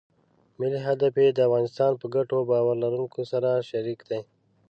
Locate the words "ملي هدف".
0.59-1.13